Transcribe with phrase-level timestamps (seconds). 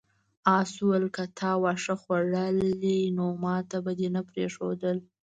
[0.57, 4.97] آس وویل که تا واښه خوړلی نو ماته به دې نه پریښودل.